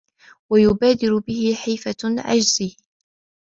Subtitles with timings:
[0.49, 2.71] وَيُبَادِرَ بِهِ خِيفَةُ عَجْزِهِ